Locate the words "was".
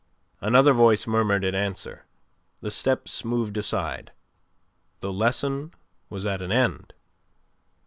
6.09-6.25